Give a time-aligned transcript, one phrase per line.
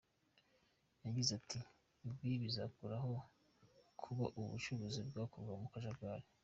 [1.05, 1.59] Yagize ati,
[2.23, 3.11] “Ibi bizakuraho
[4.01, 6.25] kuba ubu bucuruzi bwakorwa mu kajagari.